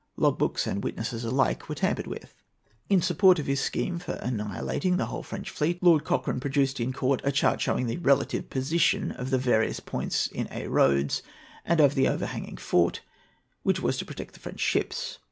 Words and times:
Logbooks 0.17 0.65
and 0.65 0.83
witnesses 0.83 1.23
alike 1.23 1.69
were 1.69 1.75
tampered 1.75 2.07
with. 2.07 2.33
In 2.89 3.03
support 3.03 3.37
of 3.37 3.45
his 3.45 3.59
scheme 3.61 3.99
for 3.99 4.13
annihilating 4.13 4.97
the 4.97 5.05
whole 5.05 5.21
French 5.21 5.51
fleet, 5.51 5.77
Lord 5.83 6.03
Cochrane 6.03 6.39
produced 6.39 6.79
in 6.79 6.91
court 6.91 7.21
a 7.23 7.31
chart 7.31 7.61
showing 7.61 7.85
the 7.85 7.97
relative 7.97 8.49
position 8.49 9.11
of 9.11 9.29
the 9.29 9.37
various 9.37 9.79
points 9.79 10.25
in 10.25 10.47
Aix 10.49 10.67
Roads, 10.69 11.21
and 11.63 11.79
of 11.79 11.93
the 11.93 12.07
overhanging 12.07 12.57
fort 12.57 13.01
which 13.61 13.79
was 13.79 13.95
to 13.99 14.05
protect 14.05 14.33
the 14.33 14.39
French 14.39 14.59
ships. 14.59 15.19